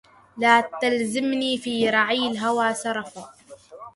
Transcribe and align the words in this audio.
لا 0.37 0.69
تلزمني 0.81 1.57
في 1.57 1.89
رعي 1.89 2.17
الهوى 2.27 2.73
سرفا 2.73 3.29